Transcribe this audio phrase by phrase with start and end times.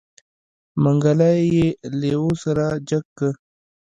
[0.83, 1.67] منګلی يې
[1.99, 3.29] لېوه سره جګ که.